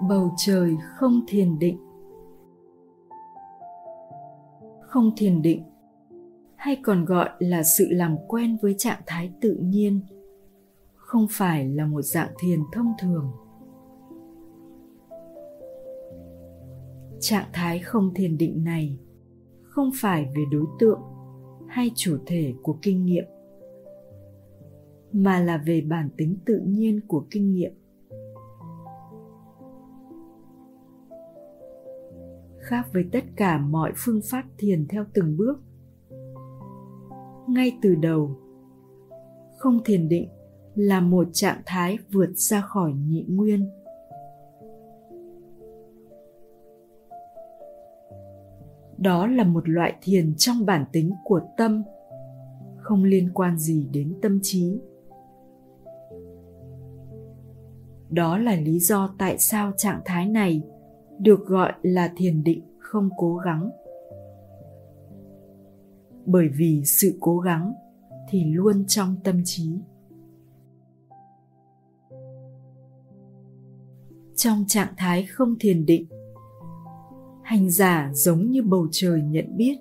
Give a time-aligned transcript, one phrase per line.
[0.00, 1.78] bầu trời không thiền định.
[4.80, 5.62] Không thiền định,
[6.56, 10.00] hay còn gọi là sự làm quen với trạng thái tự nhiên,
[10.94, 13.30] không phải là một dạng thiền thông thường.
[17.20, 18.98] Trạng thái không thiền định này
[19.62, 21.00] không phải về đối tượng
[21.68, 23.24] hay chủ thể của kinh nghiệm,
[25.12, 27.72] mà là về bản tính tự nhiên của kinh nghiệm.
[32.68, 35.60] Khác với tất cả mọi phương pháp thiền theo từng bước.
[37.48, 38.30] Ngay từ đầu,
[39.58, 40.28] không thiền định
[40.74, 43.70] là một trạng thái vượt ra khỏi nhị nguyên.
[48.98, 51.82] Đó là một loại thiền trong bản tính của tâm,
[52.76, 54.80] không liên quan gì đến tâm trí.
[58.10, 60.62] Đó là lý do tại sao trạng thái này
[61.18, 63.70] được gọi là thiền định không cố gắng.
[66.26, 67.74] Bởi vì sự cố gắng
[68.28, 69.78] thì luôn trong tâm trí.
[74.36, 76.06] Trong trạng thái không thiền định,
[77.42, 79.76] hành giả giống như bầu trời nhận biết.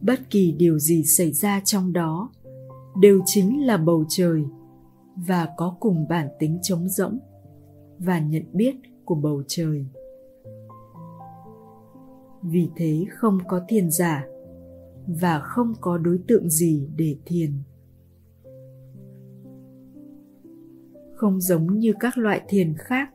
[0.00, 2.32] Bất kỳ điều gì xảy ra trong đó
[3.00, 4.44] đều chính là bầu trời
[5.16, 7.18] và có cùng bản tính trống rỗng
[7.98, 9.86] và nhận biết của bầu trời.
[12.42, 14.26] Vì thế không có thiền giả
[15.06, 17.50] và không có đối tượng gì để thiền.
[21.14, 23.10] Không giống như các loại thiền khác,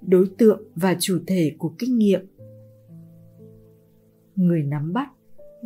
[0.00, 2.20] đối tượng và chủ thể của kinh nghiệm.
[4.36, 5.08] Người nắm bắt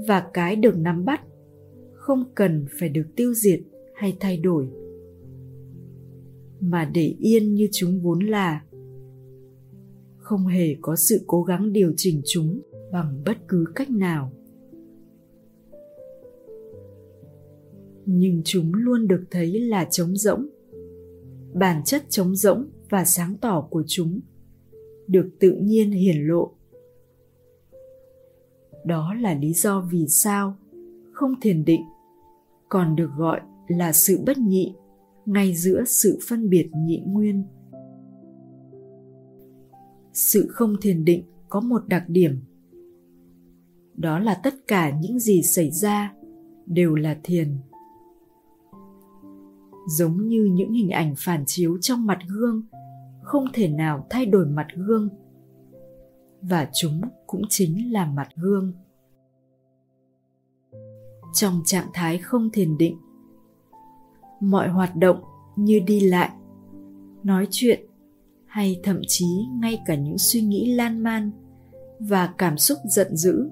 [0.08, 1.20] và cái được nắm bắt
[1.92, 3.60] không cần phải được tiêu diệt
[3.94, 4.68] hay thay đổi,
[6.60, 8.62] mà để yên như chúng vốn là
[10.30, 12.60] không hề có sự cố gắng điều chỉnh chúng
[12.92, 14.32] bằng bất cứ cách nào.
[18.06, 20.46] Nhưng chúng luôn được thấy là trống rỗng.
[21.54, 24.20] Bản chất trống rỗng và sáng tỏ của chúng
[25.06, 26.52] được tự nhiên hiển lộ.
[28.84, 30.56] Đó là lý do vì sao
[31.12, 31.82] không thiền định
[32.68, 34.74] còn được gọi là sự bất nhị
[35.26, 37.44] ngay giữa sự phân biệt nhị nguyên
[40.12, 42.40] sự không thiền định có một đặc điểm.
[43.94, 46.14] Đó là tất cả những gì xảy ra
[46.66, 47.56] đều là thiền.
[49.88, 52.62] Giống như những hình ảnh phản chiếu trong mặt gương,
[53.22, 55.08] không thể nào thay đổi mặt gương.
[56.42, 58.72] Và chúng cũng chính là mặt gương.
[61.32, 62.98] Trong trạng thái không thiền định,
[64.40, 65.22] mọi hoạt động
[65.56, 66.30] như đi lại,
[67.22, 67.89] nói chuyện
[68.50, 69.26] hay thậm chí
[69.60, 71.30] ngay cả những suy nghĩ lan man
[72.00, 73.50] và cảm xúc giận dữ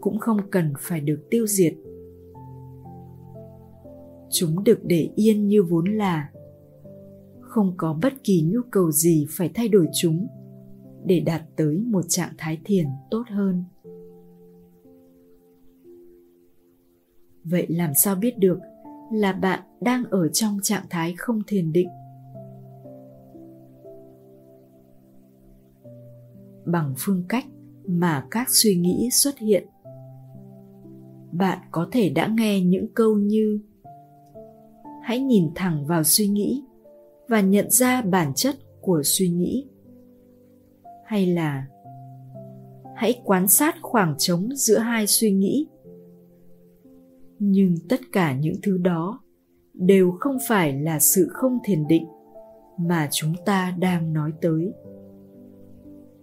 [0.00, 1.74] cũng không cần phải được tiêu diệt.
[4.30, 6.30] Chúng được để yên như vốn là.
[7.40, 10.26] Không có bất kỳ nhu cầu gì phải thay đổi chúng
[11.04, 13.64] để đạt tới một trạng thái thiền tốt hơn.
[17.44, 18.58] Vậy làm sao biết được
[19.12, 21.88] là bạn đang ở trong trạng thái không thiền định?
[26.64, 27.44] Bằng phương cách
[27.88, 29.66] mà các suy nghĩ xuất hiện.
[31.32, 33.60] Bạn có thể đã nghe những câu như,
[35.02, 36.64] hãy nhìn thẳng vào suy nghĩ
[37.28, 39.68] và nhận ra bản chất của suy nghĩ.
[41.06, 41.66] Hay là,
[42.96, 45.66] hãy quan sát khoảng trống giữa hai suy nghĩ.
[47.38, 49.22] Nhưng tất cả những thứ đó
[49.74, 52.06] đều không phải là sự không thiền định
[52.78, 54.72] mà chúng ta đang nói tới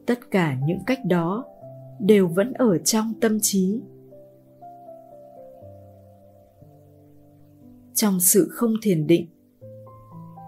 [0.09, 1.45] tất cả những cách đó
[1.99, 3.81] đều vẫn ở trong tâm trí.
[7.93, 9.27] Trong sự không thiền định,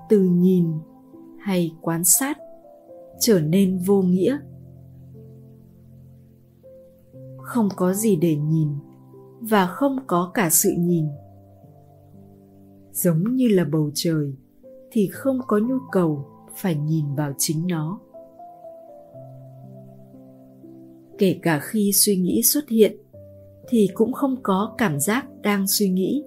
[0.09, 0.71] từ nhìn
[1.39, 2.37] hay quan sát
[3.19, 4.37] trở nên vô nghĩa.
[7.37, 8.69] Không có gì để nhìn
[9.41, 11.05] và không có cả sự nhìn.
[12.91, 14.33] Giống như là bầu trời
[14.91, 16.25] thì không có nhu cầu
[16.55, 17.99] phải nhìn vào chính nó.
[21.21, 22.97] Kể cả khi suy nghĩ xuất hiện,
[23.69, 26.23] thì cũng không có cảm giác đang suy nghĩ.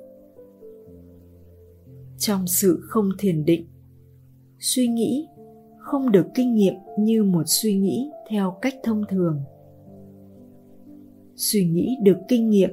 [2.18, 3.66] Trong sự không thiền định,
[4.60, 5.26] suy nghĩ
[5.78, 9.40] không được kinh nghiệm như một suy nghĩ theo cách thông thường.
[11.36, 12.70] Suy nghĩ được kinh nghiệm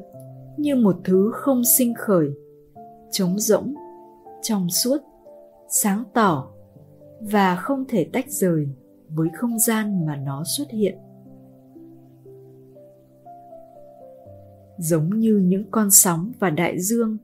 [0.57, 2.27] như một thứ không sinh khởi,
[3.11, 3.73] trống rỗng,
[4.41, 4.97] trong suốt,
[5.69, 6.51] sáng tỏ
[7.19, 8.67] và không thể tách rời
[9.09, 10.97] với không gian mà nó xuất hiện.
[14.81, 17.17] Giống như những con sóng và đại dương.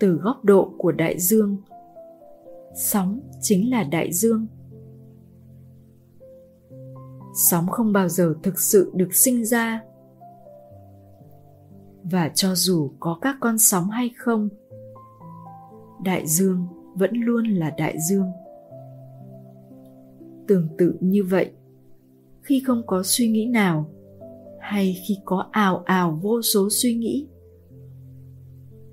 [0.00, 1.56] Từ góc độ của đại dương,
[2.74, 4.46] sóng chính là đại dương.
[7.34, 9.82] Sóng không bao giờ thực sự được sinh ra.
[12.02, 14.48] Và cho dù có các con sóng hay không,
[16.04, 18.30] đại dương vẫn luôn là đại dương.
[20.48, 21.52] Tương tự như vậy,
[22.42, 23.90] khi không có suy nghĩ nào
[24.66, 27.28] hay khi có ào ào vô số suy nghĩ.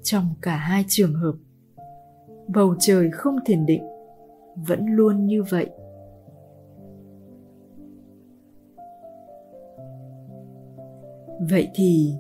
[0.04, 1.34] Trong cả hai trường hợp,
[2.48, 3.84] bầu trời không thiền định
[4.56, 5.70] vẫn luôn như vậy.
[11.50, 12.14] Vậy thì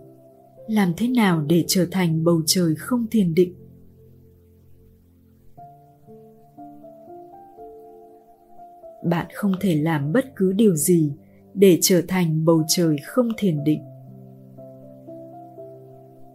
[0.67, 3.56] làm thế nào để trở thành bầu trời không thiền định?
[9.03, 11.13] Bạn không thể làm bất cứ điều gì
[11.53, 13.81] để trở thành bầu trời không thiền định.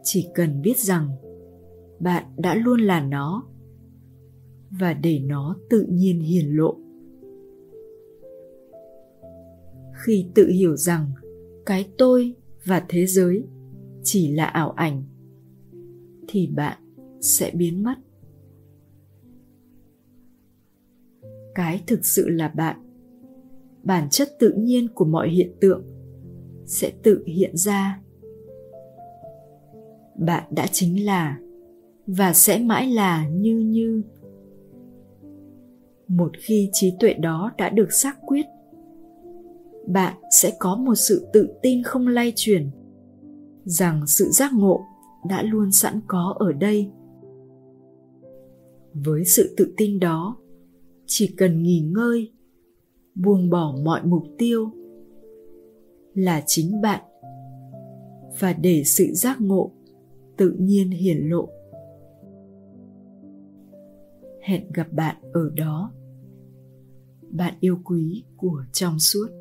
[0.02, 1.08] Chỉ cần biết rằng
[2.00, 3.46] bạn đã luôn là nó
[4.70, 6.76] và để nó tự nhiên hiển lộ.
[10.04, 11.12] Khi tự hiểu rằng
[11.66, 13.44] cái tôi và thế giới
[14.02, 15.02] chỉ là ảo ảnh,
[16.28, 16.78] thì bạn
[17.20, 17.94] sẽ biến mất.
[21.54, 22.87] Cái thực sự là bạn
[23.88, 25.82] bản chất tự nhiên của mọi hiện tượng
[26.66, 28.00] sẽ tự hiện ra.
[30.18, 31.38] Bạn đã chính là
[32.06, 34.02] và sẽ mãi là như như.
[36.08, 38.46] Một khi trí tuệ đó đã được xác quyết,
[39.86, 42.70] bạn sẽ có một sự tự tin không lay chuyển
[43.64, 44.84] rằng sự giác ngộ
[45.28, 46.90] đã luôn sẵn có ở đây.
[48.94, 50.36] Với sự tự tin đó,
[51.06, 52.32] chỉ cần nghỉ ngơi
[53.18, 54.70] buông bỏ mọi mục tiêu
[56.14, 57.00] là chính bạn
[58.38, 59.72] và để sự giác ngộ
[60.36, 61.48] tự nhiên hiển lộ.
[64.42, 65.92] Hẹn gặp bạn ở đó.
[67.30, 69.37] Bạn yêu quý của trong suốt.